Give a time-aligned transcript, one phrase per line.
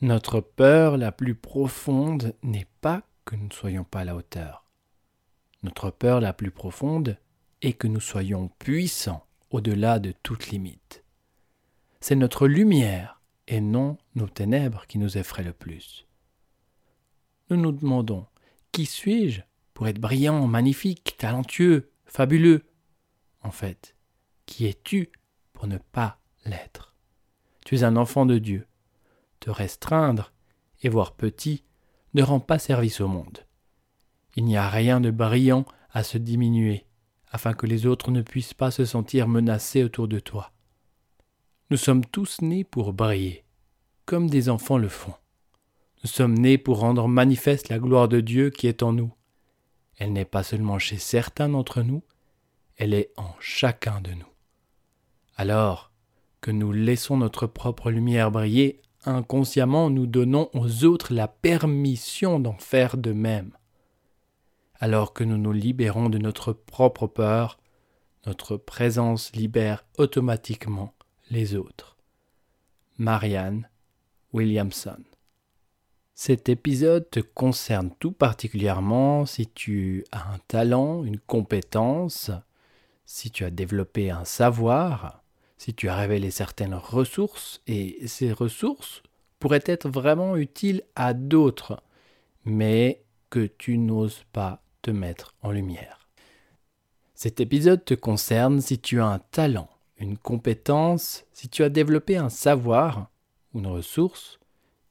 [0.00, 4.64] Notre peur la plus profonde n'est pas que nous ne soyons pas à la hauteur.
[5.64, 7.18] Notre peur la plus profonde
[7.62, 11.02] est que nous soyons puissants au-delà de toute limite.
[11.98, 16.06] C'est notre lumière et non nos ténèbres qui nous effraient le plus.
[17.50, 18.24] Nous nous demandons
[18.70, 19.40] Qui suis-je
[19.74, 22.64] pour être brillant, magnifique, talentueux, fabuleux?
[23.42, 23.96] En fait,
[24.46, 25.10] qui es-tu
[25.54, 26.94] pour ne pas l'être?
[27.64, 28.67] Tu es un enfant de Dieu.
[29.50, 30.32] Restreindre
[30.82, 31.64] et voir petit
[32.14, 33.46] ne rend pas service au monde.
[34.36, 36.86] Il n'y a rien de brillant à se diminuer,
[37.30, 40.52] afin que les autres ne puissent pas se sentir menacés autour de toi.
[41.70, 43.44] Nous sommes tous nés pour briller,
[44.06, 45.14] comme des enfants le font.
[46.02, 49.12] Nous sommes nés pour rendre manifeste la gloire de Dieu qui est en nous.
[49.96, 52.02] Elle n'est pas seulement chez certains d'entre nous,
[52.76, 54.32] elle est en chacun de nous.
[55.36, 55.90] Alors
[56.40, 62.58] que nous laissons notre propre lumière briller, inconsciemment nous donnons aux autres la permission d'en
[62.58, 63.52] faire de même.
[64.80, 67.58] Alors que nous nous libérons de notre propre peur,
[68.26, 70.94] notre présence libère automatiquement
[71.30, 71.96] les autres.
[72.98, 73.68] Marianne
[74.32, 75.02] Williamson.
[76.14, 82.32] Cet épisode te concerne tout particulièrement si tu as un talent, une compétence,
[83.06, 85.22] si tu as développé un savoir,
[85.58, 89.02] si tu as révélé certaines ressources, et ces ressources
[89.38, 91.82] pourraient être vraiment utiles à d'autres,
[92.44, 96.08] mais que tu n'oses pas te mettre en lumière.
[97.14, 102.16] Cet épisode te concerne si tu as un talent, une compétence, si tu as développé
[102.16, 103.10] un savoir
[103.52, 104.38] ou une ressource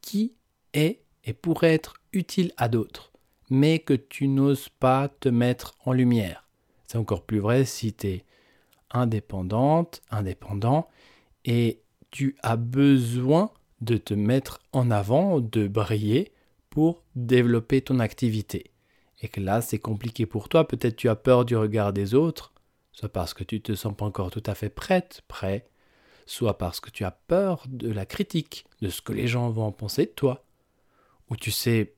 [0.02, 0.36] qui
[0.74, 3.12] est et pourrait être utile à d'autres,
[3.50, 6.48] mais que tu n'oses pas te mettre en lumière.
[6.86, 8.26] C'est encore plus vrai si tu es
[8.92, 10.88] indépendante, indépendant,
[11.46, 16.32] et tu as besoin de te mettre en avant, de briller
[16.70, 18.72] pour développer ton activité.
[19.22, 22.53] Et que là, c'est compliqué pour toi, peut-être tu as peur du regard des autres,
[22.92, 25.68] soit parce que tu te sens pas encore tout à fait prête, prêt,
[26.26, 29.66] soit parce que tu as peur de la critique, de ce que les gens vont
[29.66, 30.46] en penser de toi,
[31.30, 31.96] ou tu sais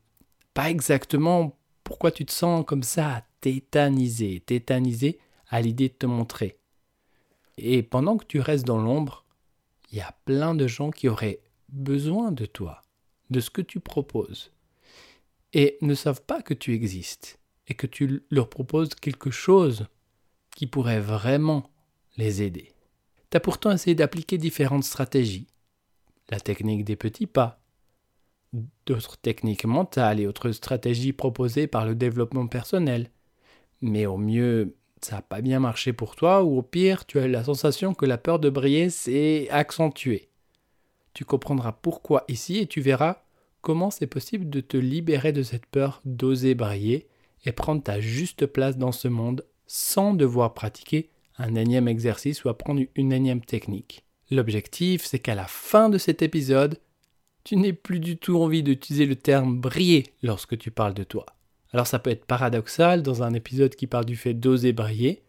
[0.53, 6.58] pas exactement pourquoi tu te sens comme ça, tétanisé, tétanisé à l'idée de te montrer.
[7.61, 9.25] Et pendant que tu restes dans l'ombre,
[9.91, 12.81] il y a plein de gens qui auraient besoin de toi,
[13.29, 14.51] de ce que tu proposes,
[15.53, 19.87] et ne savent pas que tu existes, et que tu leur proposes quelque chose
[20.55, 21.69] qui pourrait vraiment
[22.17, 22.73] les aider.
[23.29, 25.47] Tu as pourtant essayé d'appliquer différentes stratégies.
[26.29, 27.61] La technique des petits pas,
[28.85, 33.11] d'autres techniques mentales et autres stratégies proposées par le développement personnel.
[33.81, 34.75] Mais au mieux,
[35.05, 38.05] ça n'a pas bien marché pour toi, ou au pire, tu as la sensation que
[38.05, 40.29] la peur de briller s'est accentuée.
[41.13, 43.23] Tu comprendras pourquoi ici et tu verras
[43.61, 47.07] comment c'est possible de te libérer de cette peur d'oser briller
[47.45, 52.49] et prendre ta juste place dans ce monde sans devoir pratiquer un énième exercice ou
[52.49, 54.03] apprendre une énième technique.
[54.31, 56.79] L'objectif, c'est qu'à la fin de cet épisode,
[57.43, 61.25] tu n'aies plus du tout envie d'utiliser le terme briller lorsque tu parles de toi.
[61.71, 65.21] Alors ça peut être paradoxal dans un épisode qui parle du fait d'oser briller,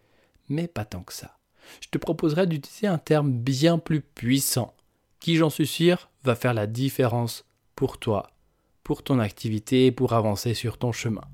[0.48, 1.36] mais pas tant que ça.
[1.82, 4.74] Je te proposerai d'utiliser un terme bien plus puissant,
[5.20, 7.44] qui j'en suis sûr va faire la différence
[7.76, 8.30] pour toi,
[8.82, 11.24] pour ton activité et pour avancer sur ton chemin.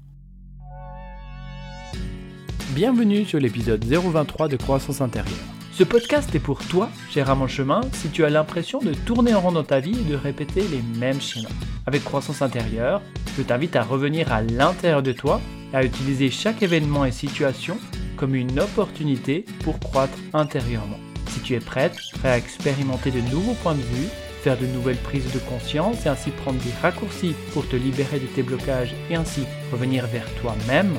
[2.70, 5.38] Bienvenue sur l'épisode 023 de Croissance intérieure.
[5.72, 9.34] Ce podcast est pour toi, cher à mon chemin, si tu as l'impression de tourner
[9.34, 11.48] en rond dans ta vie et de répéter les mêmes schémas.
[11.86, 13.02] Avec croissance intérieure,
[13.36, 15.41] je t'invite à revenir à l'intérieur de toi
[15.72, 17.78] et à utiliser chaque événement et situation
[18.16, 20.98] comme une opportunité pour croître intérieurement.
[21.28, 24.08] Si tu es prête, prêt à expérimenter de nouveaux points de vue,
[24.42, 28.26] faire de nouvelles prises de conscience et ainsi prendre des raccourcis pour te libérer de
[28.26, 30.94] tes blocages et ainsi revenir vers toi-même,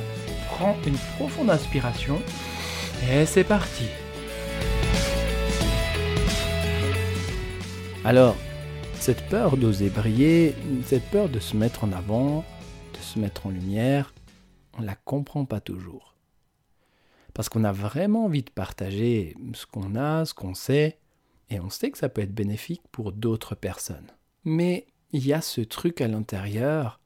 [0.48, 2.22] prends une profonde inspiration
[3.12, 3.86] et c'est parti.
[8.06, 8.36] Alors,
[9.00, 10.54] cette peur d'oser briller,
[10.86, 12.44] cette peur de se mettre en avant,
[12.94, 14.14] de se mettre en lumière,
[14.78, 16.16] on ne la comprend pas toujours.
[17.34, 20.98] Parce qu'on a vraiment envie de partager ce qu'on a, ce qu'on sait,
[21.50, 24.12] et on sait que ça peut être bénéfique pour d'autres personnes.
[24.44, 27.00] Mais il y a ce truc à l'intérieur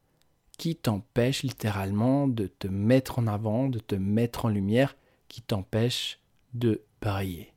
[0.58, 4.96] qui t'empêche littéralement de te mettre en avant, de te mettre en lumière,
[5.28, 6.20] qui t'empêche
[6.54, 7.54] de briller.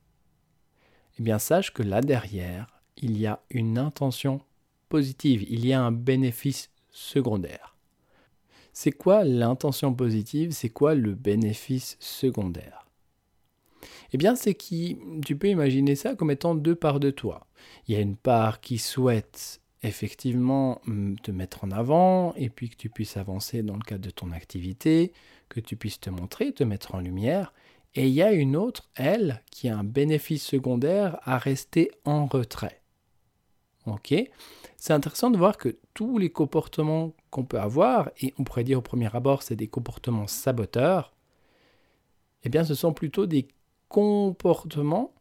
[1.17, 2.74] Eh bien, sache que là derrière,
[3.05, 4.41] il y a une intention
[4.89, 7.75] positive, il y a un bénéfice secondaire.
[8.73, 10.51] C'est quoi l'intention positive?
[10.51, 12.87] C'est quoi le bénéfice secondaire?
[14.11, 17.45] Eh bien, c'est que tu peux imaginer ça comme étant deux parts de toi.
[17.87, 20.81] Il y a une part qui souhaite effectivement
[21.21, 24.31] te mettre en avant et puis que tu puisses avancer dans le cadre de ton
[24.31, 25.13] activité,
[25.47, 27.53] que tu puisses te montrer, te mettre en lumière.
[27.93, 32.25] Et il y a une autre, elle, qui a un bénéfice secondaire à rester en
[32.25, 32.81] retrait.
[33.85, 34.13] Ok
[34.77, 38.79] C'est intéressant de voir que tous les comportements qu'on peut avoir, et on pourrait dire
[38.79, 41.13] au premier abord c'est des comportements saboteurs,
[42.43, 43.47] eh bien ce sont plutôt des
[43.89, 45.13] comportements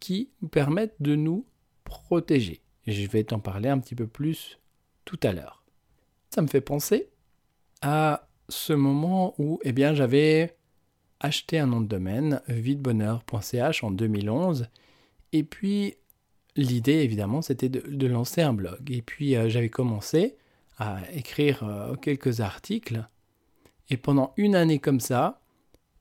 [0.00, 1.46] qui nous permettent de nous
[1.84, 2.60] protéger.
[2.86, 4.58] je vais t'en parler un petit peu plus
[5.04, 5.62] tout à l'heure.
[6.30, 7.08] Ça me fait penser
[7.82, 10.56] à ce moment où eh bien, j'avais
[11.20, 14.68] acheté un nom de domaine, videbonheur.ch en 2011.
[15.32, 15.96] Et puis,
[16.56, 18.90] l'idée, évidemment, c'était de, lancer un blog.
[18.90, 20.36] Et puis, euh, j'avais commencé
[20.78, 23.06] à écrire euh, quelques articles.
[23.90, 25.40] Et pendant une année comme ça,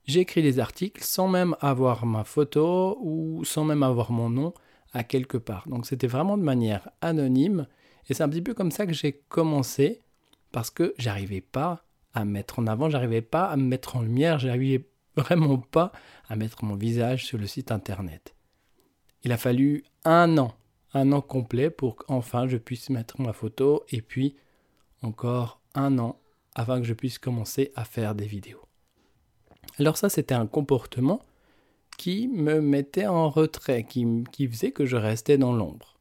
[0.06, 4.54] j'ai écrit des articles sans même avoir ma photo ou sans même avoir mon nom
[4.94, 5.68] à quelque part.
[5.68, 7.68] Donc, c'était vraiment de manière anonyme.
[8.10, 10.02] Et c'est un petit peu comme ça que j'ai commencé
[10.52, 14.38] parce que j'arrivais pas à mettre en avant, j'arrivais pas à me mettre en lumière,
[14.38, 15.92] j'arrivais vraiment pas
[16.28, 18.36] à mettre mon visage sur le site internet.
[19.24, 20.54] Il a fallu un an,
[20.94, 24.36] un an complet pour qu'enfin je puisse mettre ma photo et puis
[25.02, 26.20] encore un an
[26.56, 28.66] avant que je puisse commencer à faire des vidéos.
[29.80, 31.22] Alors ça c'était un comportement
[31.98, 36.00] qui me mettait en retrait, qui, qui faisait que je restais dans l'ombre.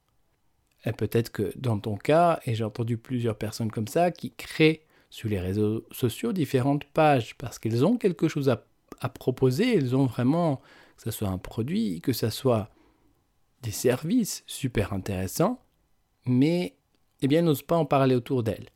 [0.86, 4.82] Et peut-être que dans ton cas, et j'ai entendu plusieurs personnes comme ça, qui créent
[5.10, 8.64] sur les réseaux sociaux différentes pages parce qu'elles ont quelque chose à,
[9.08, 10.60] proposer, elles ont vraiment,
[10.96, 12.70] que ce soit un produit, que ce soit
[13.62, 15.62] des services super intéressants,
[16.26, 16.76] mais
[17.20, 18.68] eh bien n'osent pas en parler autour d'elles.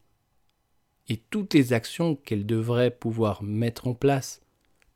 [1.09, 4.41] Et toutes les actions qu'elles devraient pouvoir mettre en place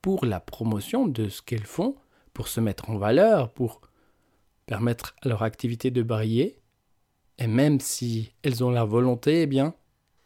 [0.01, 1.97] pour la promotion de ce qu'elles font,
[2.33, 3.81] pour se mettre en valeur, pour
[4.67, 6.61] permettre à leur activité de briller,
[7.39, 9.75] et même si elles ont la volonté, eh bien,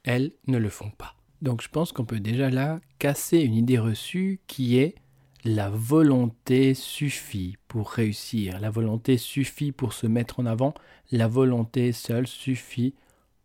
[0.05, 1.15] elles ne le font pas.
[1.43, 4.95] Donc je pense qu'on peut déjà là casser une idée reçue qui est
[5.45, 10.75] la volonté suffit pour réussir, la volonté suffit pour se mettre en avant,
[11.11, 12.95] la volonté seule suffit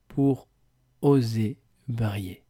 [0.08, 0.48] pour
[1.02, 1.58] oser
[1.88, 2.44] briller.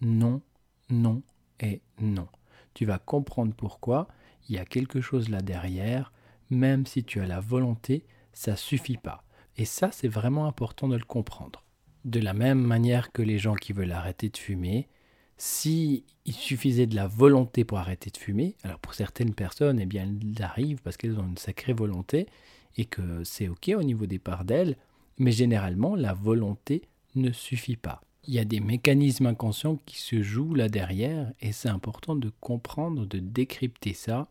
[0.00, 0.40] Non,
[0.88, 1.22] non
[1.58, 2.28] et non.
[2.74, 4.08] Tu vas comprendre pourquoi,
[4.48, 6.12] il y a quelque chose là derrière,
[6.48, 9.24] même si tu as la volonté, ça suffit pas.
[9.56, 11.64] Et ça, c'est vraiment important de le comprendre.
[12.04, 14.88] De la même manière que les gens qui veulent arrêter de fumer,
[15.40, 19.86] si il suffisait de la volonté pour arrêter de fumer, alors pour certaines personnes, eh
[19.86, 22.26] bien, elles arrivent parce qu'elles ont une sacrée volonté
[22.76, 24.76] et que c'est ok au niveau des parts d'elles,
[25.16, 26.82] mais généralement, la volonté
[27.14, 28.02] ne suffit pas.
[28.26, 32.30] Il y a des mécanismes inconscients qui se jouent là derrière et c'est important de
[32.40, 34.28] comprendre, de décrypter ça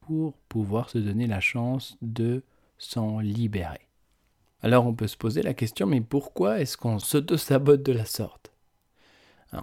[0.00, 2.44] pour pouvoir se donner la chance de
[2.78, 3.88] s'en libérer.
[4.60, 8.51] Alors on peut se poser la question, mais pourquoi est-ce qu'on s'auto-sabote de la sorte?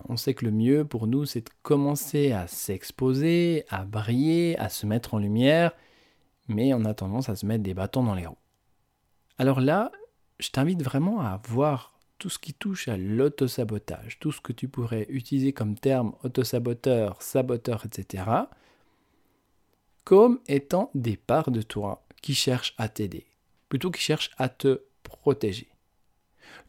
[0.08, 4.70] On sait que le mieux pour nous, c'est de commencer à s'exposer, à briller, à
[4.70, 5.72] se mettre en lumière,
[6.48, 8.38] mais on a tendance à se mettre des bâtons dans les roues.
[9.40, 9.92] Alors là,
[10.40, 14.68] je t'invite vraiment à voir tout ce qui touche à l'auto-sabotage, tout ce que tu
[14.68, 18.26] pourrais utiliser comme terme auto-saboteur, saboteur, etc.,
[20.04, 23.26] comme étant des parts de toi qui cherchent à t'aider,
[23.70, 25.70] plutôt qui cherchent à te protéger.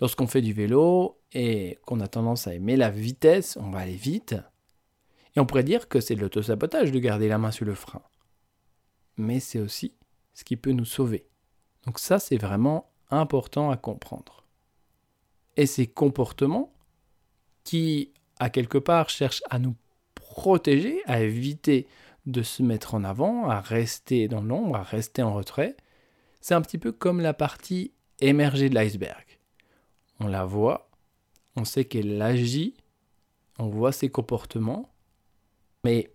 [0.00, 3.96] Lorsqu'on fait du vélo et qu'on a tendance à aimer la vitesse, on va aller
[3.96, 4.34] vite.
[5.36, 8.02] Et on pourrait dire que c'est de l'autosabotage de garder la main sur le frein.
[9.16, 9.94] Mais c'est aussi
[10.32, 11.26] ce qui peut nous sauver.
[11.86, 14.44] Donc ça, c'est vraiment important à comprendre.
[15.56, 16.72] Et ces comportements
[17.64, 19.76] qui, à quelque part, cherchent à nous
[20.14, 21.86] protéger, à éviter
[22.26, 25.76] de se mettre en avant, à rester dans l'ombre, à rester en retrait,
[26.40, 29.39] c'est un petit peu comme la partie émerger de l'iceberg.
[30.20, 30.90] On la voit,
[31.56, 32.74] on sait qu'elle agit,
[33.58, 34.92] on voit ses comportements,
[35.82, 36.12] mais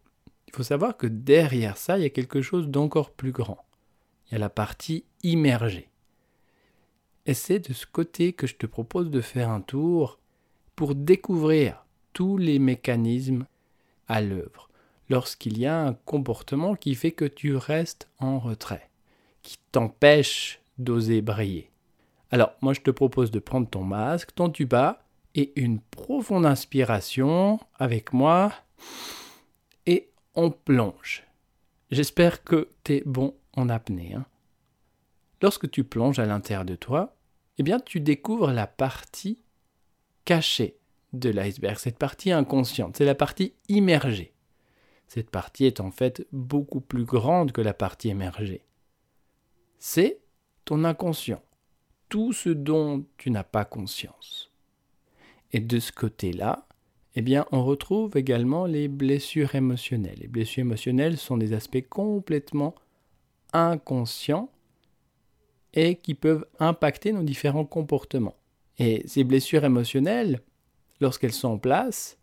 [0.47, 3.65] il faut savoir que derrière ça, il y a quelque chose d'encore plus grand.
[4.27, 5.89] Il y a la partie immergée.
[7.25, 10.19] Et c'est de ce côté que je te propose de faire un tour
[10.75, 13.45] pour découvrir tous les mécanismes
[14.07, 14.69] à l'œuvre
[15.09, 18.89] lorsqu'il y a un comportement qui fait que tu restes en retrait,
[19.41, 21.71] qui t'empêche d'oser briller.
[22.31, 25.05] Alors, moi, je te propose de prendre ton masque, ton tuba
[25.35, 28.53] et une profonde inspiration avec moi.
[29.85, 31.23] Et on plonge.
[31.91, 34.13] J'espère que tu es bon en apnée.
[34.13, 34.25] Hein.
[35.41, 37.15] Lorsque tu plonges à l'intérieur de toi,
[37.57, 39.43] eh bien, tu découvres la partie
[40.25, 40.79] cachée
[41.13, 44.33] de l'iceberg, cette partie inconsciente, c'est la partie immergée.
[45.07, 48.65] Cette partie est en fait beaucoup plus grande que la partie émergée.
[49.77, 50.19] C'est
[50.65, 51.41] ton inconscient
[52.09, 54.51] tout ce dont tu n'as pas conscience.
[55.51, 56.67] Et de ce côté-là,
[57.15, 60.19] eh bien, on retrouve également les blessures émotionnelles.
[60.19, 62.75] Les blessures émotionnelles sont des aspects complètement
[63.53, 64.49] inconscients
[65.73, 68.35] et qui peuvent impacter nos différents comportements.
[68.79, 70.41] Et ces blessures émotionnelles,
[70.99, 72.17] lorsqu'elles sont en place,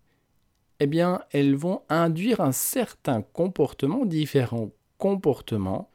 [0.80, 5.90] eh bien, elles vont induire un certain comportement, différents comportements,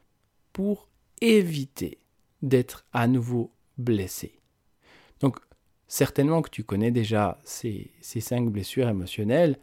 [0.52, 0.88] pour
[1.20, 1.98] éviter
[2.42, 4.38] d'être à nouveau blessé.
[5.20, 5.38] Donc,
[5.86, 9.58] certainement que tu connais déjà ces, ces cinq blessures émotionnelles,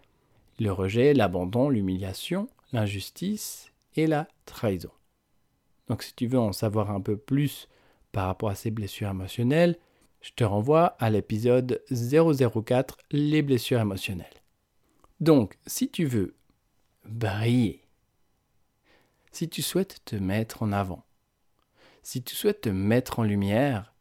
[0.60, 4.92] le rejet, l'abandon, l'humiliation, l'injustice et la trahison.
[5.88, 7.68] Donc si tu veux en savoir un peu plus
[8.12, 9.78] par rapport à ces blessures émotionnelles,
[10.22, 14.28] je te renvoie à l'épisode 004, les blessures émotionnelles.
[15.20, 16.36] Donc, si tu veux
[17.06, 17.84] briller,
[19.32, 21.06] si tu souhaites te mettre en avant,
[22.02, 23.94] si tu souhaites te mettre en lumière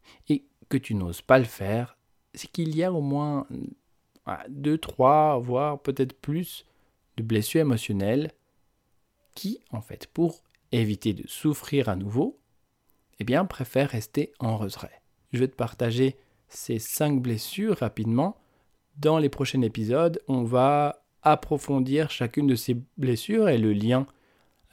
[0.74, 1.96] que tu n'oses pas le faire,
[2.34, 3.46] c'est qu'il y a au moins
[4.48, 6.66] deux, trois, voire peut-être plus
[7.16, 8.32] de blessures émotionnelles
[9.36, 12.40] qui, en fait, pour éviter de souffrir à nouveau,
[13.20, 15.00] eh bien, préfèrent rester en retrait.
[15.32, 16.16] Je vais te partager
[16.48, 18.36] ces cinq blessures rapidement.
[18.96, 24.08] Dans les prochains épisodes, on va approfondir chacune de ces blessures et le lien,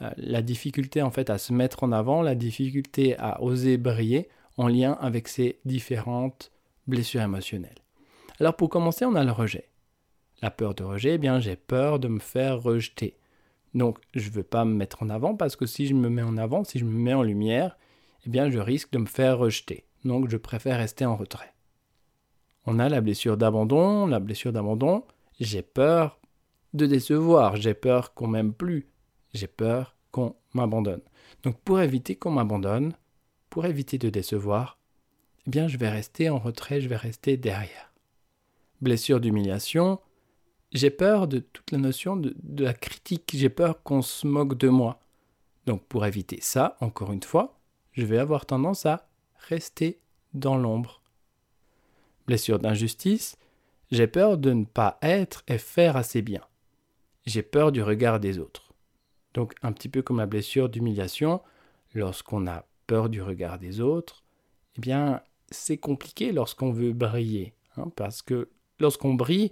[0.02, 4.30] euh, la difficulté en fait à se mettre en avant, la difficulté à oser briller
[4.62, 6.52] en lien avec ces différentes
[6.88, 7.80] blessures émotionnelles.
[8.40, 9.70] Alors pour commencer, on a le rejet.
[10.42, 13.18] La peur de rejet, eh bien j'ai peur de me faire rejeter.
[13.74, 16.24] Donc je ne veux pas me mettre en avant parce que si je me mets
[16.24, 17.78] en avant, si je me mets en lumière,
[18.26, 21.54] eh bien je risque de me faire rejeter donc je préfère rester en retrait.
[22.66, 25.04] On a la blessure d'abandon, la blessure d'abandon,
[25.40, 26.20] j'ai peur
[26.74, 28.88] de décevoir, j'ai peur qu'on m'aime plus,
[29.34, 31.02] j'ai peur qu'on m'abandonne.
[31.44, 32.94] Donc pour éviter qu'on m'abandonne,
[33.52, 34.80] pour éviter de décevoir,
[35.46, 37.94] eh bien je vais rester en retrait, je vais rester derrière.
[38.80, 40.00] Blessure d'humiliation,
[40.72, 44.58] j'ai peur de toute la notion de, de la critique, j'ai peur qu'on se moque
[44.58, 45.02] de moi.
[45.66, 47.60] Donc pour éviter ça, encore une fois,
[47.92, 49.10] je vais avoir tendance à
[49.50, 50.00] rester
[50.34, 51.02] dans l'ombre.
[52.28, 53.38] Blessure d'injustice,
[53.92, 56.42] j'ai peur de ne pas être et faire assez bien.
[57.26, 58.72] J'ai peur du regard des autres.
[59.34, 61.42] Donc un petit peu comme la blessure d'humiliation,
[61.94, 64.22] lorsqu'on a peur du regard des autres,
[64.76, 68.50] eh bien c'est compliqué lorsqu'on veut briller, hein, parce que
[68.82, 69.50] lorsqu'on brille,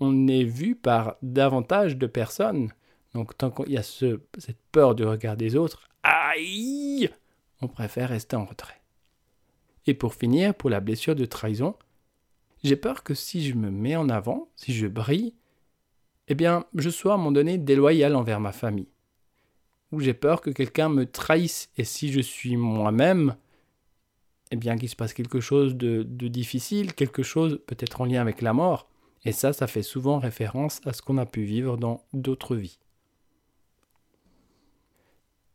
[0.00, 2.72] on est vu par davantage de personnes.
[3.12, 7.10] Donc tant qu'il y a ce, cette peur du regard des autres, aïe,
[7.60, 8.80] on préfère rester en retrait.
[9.86, 11.76] Et pour finir, pour la blessure de trahison,
[12.62, 15.34] j'ai peur que si je me mets en avant, si je brille,
[16.28, 18.88] eh bien, je sois à un moment donné déloyal envers ma famille.
[19.94, 23.36] Ou j'ai peur que quelqu'un me trahisse, et si je suis moi-même,
[24.50, 28.20] eh bien, qu'il se passe quelque chose de, de difficile, quelque chose peut-être en lien
[28.20, 28.88] avec la mort.
[29.24, 32.80] Et ça, ça fait souvent référence à ce qu'on a pu vivre dans d'autres vies.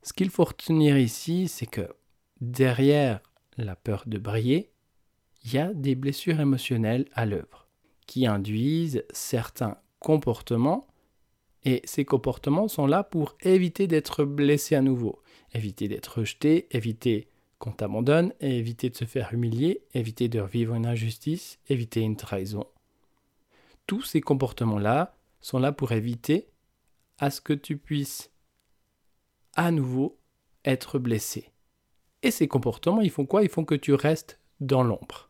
[0.03, 1.89] Ce qu'il faut retenir ici, c'est que
[2.39, 3.19] derrière
[3.57, 4.71] la peur de briller,
[5.43, 7.67] il y a des blessures émotionnelles à l'œuvre
[8.07, 10.87] qui induisent certains comportements
[11.65, 15.21] et ces comportements sont là pour éviter d'être blessé à nouveau,
[15.53, 20.85] éviter d'être rejeté, éviter qu'on t'abandonne, éviter de se faire humilier, éviter de revivre une
[20.85, 22.65] injustice, éviter une trahison.
[23.85, 26.47] Tous ces comportements-là sont là pour éviter
[27.17, 28.31] à ce que tu puisses
[29.55, 30.17] à nouveau
[30.63, 31.49] être blessé.
[32.21, 33.43] Et ces comportements, ils font quoi?
[33.43, 35.28] Ils font que tu restes dans l'ombre.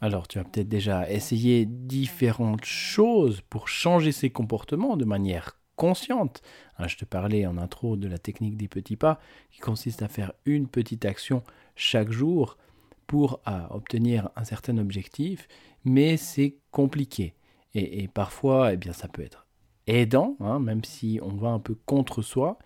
[0.00, 6.42] Alors tu as peut-être déjà essayé différentes choses pour changer ces comportements de manière consciente.
[6.78, 9.18] Hein, je te parlais en intro de la technique des petits pas
[9.50, 11.42] qui consiste à faire une petite action
[11.74, 12.58] chaque jour
[13.06, 13.40] pour
[13.70, 15.48] obtenir un certain objectif,
[15.84, 17.34] mais c'est compliqué.
[17.74, 19.46] Et, parfois, eh bien, ça peut être
[19.86, 22.58] aidant, hein, même si on va un peu contre soi,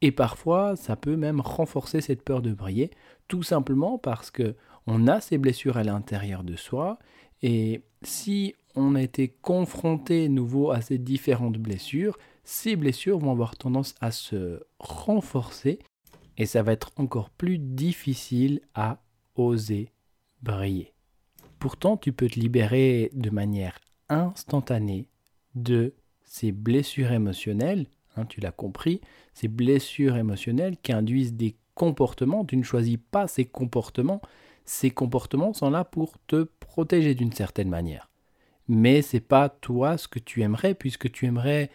[0.00, 2.90] et parfois, ça peut même renforcer cette peur de briller,
[3.28, 4.56] tout simplement parce que
[4.86, 6.98] on a ces blessures à l'intérieur de soi,
[7.42, 13.56] et si on a été confronté nouveau à ces différentes blessures, ces blessures vont avoir
[13.56, 15.78] tendance à se renforcer,
[16.36, 19.02] et ça va être encore plus difficile à
[19.34, 19.92] oser
[20.42, 20.92] briller.
[21.58, 25.08] Pourtant, tu peux te libérer de manière instantanée
[25.54, 25.94] de
[26.24, 29.00] ces blessures émotionnelles Hein, tu l'as compris,
[29.34, 34.20] ces blessures émotionnelles qui induisent des comportements, tu ne choisis pas ces comportements,
[34.70, 38.08] ces comportements sont là pour te protéger d'une certaine manière.
[38.68, 41.70] Mais c'est pas toi ce que tu aimerais puisque tu aimerais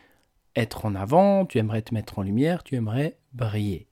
[0.55, 3.89] être en avant, tu aimerais te mettre en lumière, tu aimerais briller.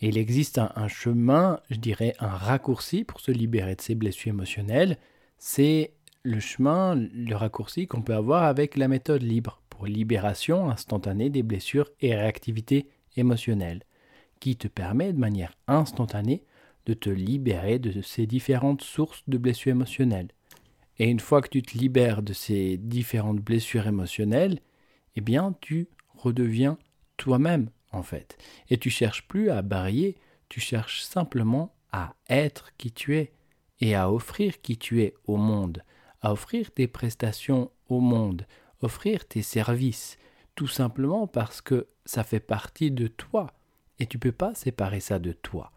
[0.00, 4.30] Et il existe un, chemin, je dirais un raccourci pour se libérer de ces blessures
[4.30, 4.96] émotionnelles.
[5.38, 11.30] C'est le chemin, le raccourci qu'on peut avoir avec la méthode libre pour libération instantanée
[11.30, 13.82] des blessures et réactivité émotionnelle,
[14.38, 16.44] qui te permet de manière instantanée
[16.86, 20.28] de te libérer de ces différentes sources de blessures émotionnelles.
[20.98, 24.60] Et une fois que tu te libères de ces différentes blessures émotionnelles,
[25.16, 26.78] eh bien tu redeviens
[27.16, 28.38] toi-même en fait.
[28.70, 30.16] Et tu cherches plus à bariller,
[30.48, 33.32] tu cherches simplement à être qui tu es
[33.80, 35.82] et à offrir qui tu es au monde,
[36.22, 38.46] à offrir tes prestations au monde,
[38.80, 40.18] offrir tes services,
[40.54, 43.52] tout simplement parce que ça fait partie de toi
[43.98, 45.72] et tu peux pas séparer ça de toi.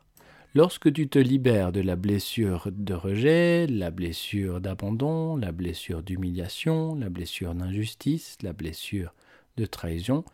[0.56, 6.96] Lorsque tu te libères de la blessure de rejet, la blessure d'abandon, la blessure d'humiliation,
[6.96, 9.14] la blessure d'injustice, la blessure
[9.58, 10.26] de trahison,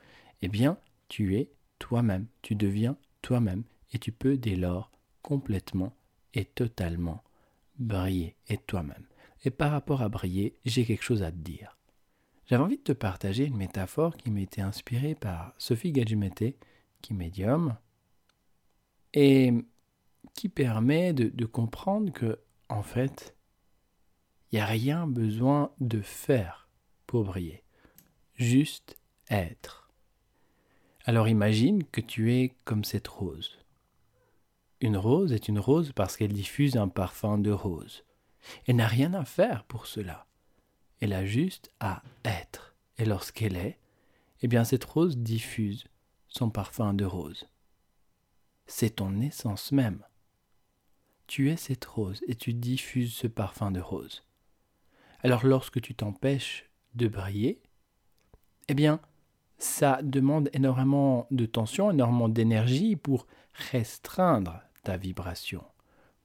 [0.41, 0.77] eh bien,
[1.09, 4.89] tu es toi-même, tu deviens toi-même et tu peux dès lors
[5.21, 5.93] complètement
[6.33, 7.21] et totalement
[7.77, 9.05] briller, et toi-même.
[9.43, 11.77] Et par rapport à briller, j'ai quelque chose à te dire.
[12.45, 16.55] J'avais envie de te partager une métaphore qui m'était inspirée par Sophie Gadjimete,
[17.01, 17.75] qui est médium,
[19.13, 19.51] et
[20.35, 22.39] qui permet de, comprendre que,
[22.69, 23.35] en fait,
[24.51, 26.69] il n'y a rien besoin de faire
[27.07, 27.63] pour briller.
[28.35, 28.97] Juste
[29.29, 29.89] être.
[31.05, 33.59] Alors imagine que tu es comme cette rose.
[34.81, 38.03] Une rose est une rose parce qu'elle diffuse un parfum de rose.
[38.65, 40.27] Elle n'a rien à faire pour cela.
[40.99, 42.75] Elle a juste à être.
[42.97, 43.79] Et lorsqu'elle est,
[44.41, 45.85] eh bien cette rose diffuse
[46.27, 47.47] son parfum de rose.
[48.67, 50.03] C'est ton essence même.
[51.27, 54.23] Tu es cette rose et tu diffuses ce parfum de rose.
[55.21, 57.61] Alors lorsque tu t'empêches de briller,
[58.67, 58.99] eh bien,
[59.57, 63.25] ça demande énormément de tension, énormément d'énergie pour
[63.71, 65.63] restreindre ta vibration,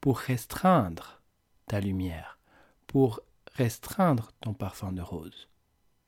[0.00, 1.22] pour restreindre
[1.66, 2.38] ta lumière,
[2.86, 3.20] pour
[3.54, 5.48] restreindre ton parfum de rose.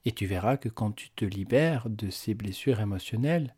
[0.05, 3.55] Et tu verras que quand tu te libères de ces blessures émotionnelles,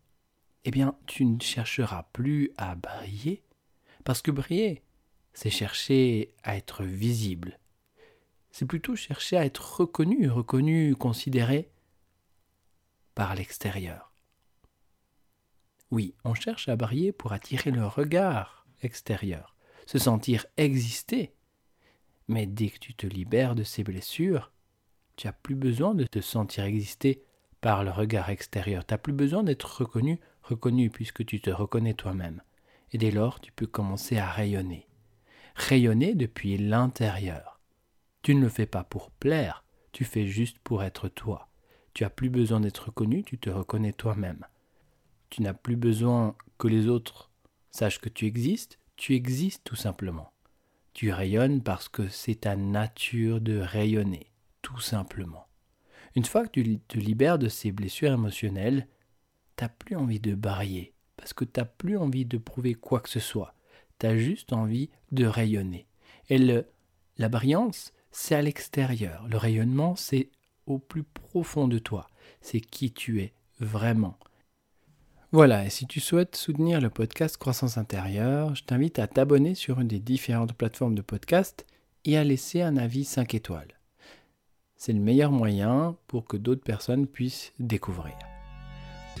[0.64, 3.42] eh bien, tu ne chercheras plus à briller,
[4.04, 4.82] parce que briller,
[5.36, 7.58] c'est chercher à être visible.
[8.50, 11.68] C'est plutôt chercher à être reconnu, reconnu, considéré
[13.14, 14.14] par l'extérieur.
[15.90, 19.54] Oui, on cherche à briller pour attirer le regard extérieur,
[19.86, 21.34] se sentir exister.
[22.28, 24.52] Mais dès que tu te libères de ces blessures,
[25.16, 27.22] tu n'as plus besoin de te sentir exister
[27.60, 28.86] par le regard extérieur.
[28.86, 32.40] Tu n'as plus besoin d'être reconnu, reconnu puisque tu te reconnais toi-même.
[32.92, 34.85] Et dès lors, tu peux commencer à rayonner.
[35.58, 37.60] Rayonner depuis l'intérieur.
[38.22, 41.48] Tu ne le fais pas pour plaire, tu fais juste pour être toi.
[41.94, 44.44] Tu n'as plus besoin d'être reconnu, tu te reconnais toi-même.
[45.30, 47.30] Tu n'as plus besoin que les autres
[47.70, 50.30] sachent que tu existes, tu existes tout simplement.
[50.92, 55.48] Tu rayonnes parce que c'est ta nature de rayonner, tout simplement.
[56.14, 58.86] Une fois que tu te libères de ces blessures émotionnelles,
[59.56, 63.20] t'as plus envie de bariller, parce que t'as plus envie de prouver quoi que ce
[63.20, 63.55] soit.
[63.98, 65.86] Tu as juste envie de rayonner.
[66.28, 66.66] Et le,
[67.18, 69.26] la brillance, c'est à l'extérieur.
[69.28, 70.30] Le rayonnement, c'est
[70.66, 72.08] au plus profond de toi.
[72.40, 74.18] C'est qui tu es vraiment.
[75.32, 79.80] Voilà, et si tu souhaites soutenir le podcast Croissance intérieure, je t'invite à t'abonner sur
[79.80, 81.66] une des différentes plateformes de podcast
[82.04, 83.76] et à laisser un avis 5 étoiles.
[84.76, 88.14] C'est le meilleur moyen pour que d'autres personnes puissent découvrir.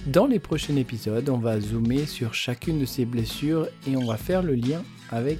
[0.06, 4.16] Dans les prochains épisodes, on va zoomer sur chacune de ces blessures et on va
[4.16, 5.38] faire le lien avec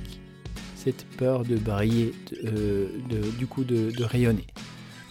[0.75, 2.15] cette peur de briller,
[2.45, 2.89] euh,
[3.39, 4.47] du coup de, de rayonner.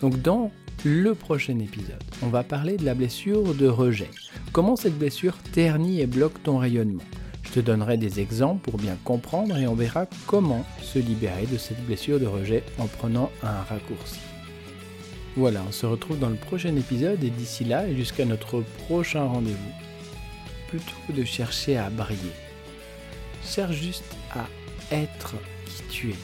[0.01, 0.51] Donc dans
[0.83, 4.09] le prochain épisode, on va parler de la blessure de rejet.
[4.51, 7.03] Comment cette blessure ternit et bloque ton rayonnement?
[7.43, 11.57] Je te donnerai des exemples pour bien comprendre et on verra comment se libérer de
[11.57, 14.19] cette blessure de rejet en prenant un raccourci.
[15.37, 19.25] Voilà, on se retrouve dans le prochain épisode et d'ici là et jusqu'à notre prochain
[19.25, 19.71] rendez-vous,
[20.69, 22.31] plutôt que de chercher à briller,
[23.43, 24.45] cherche juste à
[24.95, 26.15] être qui tu es.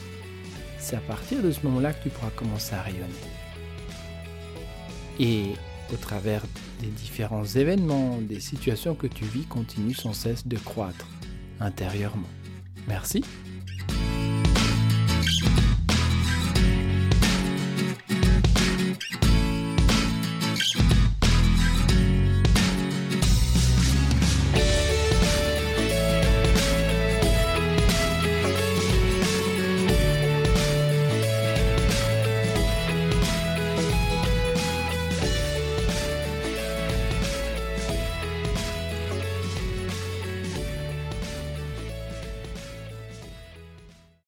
[0.78, 3.12] C'est à partir de ce moment-là que tu pourras commencer à rayonner.
[5.20, 5.44] Et
[5.92, 6.42] au travers
[6.80, 11.06] des différents événements, des situations que tu vis, continue sans cesse de croître
[11.60, 12.28] intérieurement.
[12.88, 13.22] Merci